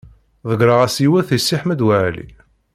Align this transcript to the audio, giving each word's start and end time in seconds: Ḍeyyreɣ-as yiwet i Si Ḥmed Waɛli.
Ḍeyyreɣ-as 0.49 0.95
yiwet 1.03 1.29
i 1.37 1.39
Si 1.39 1.57
Ḥmed 1.61 1.81
Waɛli. 1.85 2.27